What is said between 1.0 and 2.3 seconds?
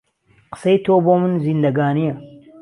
بۆ من زیندهگانییه